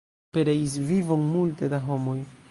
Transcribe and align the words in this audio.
Pereis 0.35 0.77
vivon 0.91 1.27
multe 1.33 1.69
da 1.75 1.83
homoj. 1.91 2.17